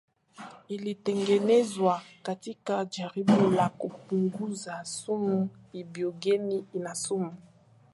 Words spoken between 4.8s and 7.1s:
sumu ibogeni ina